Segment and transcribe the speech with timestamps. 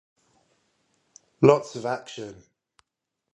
[1.43, 2.41] Lots of action.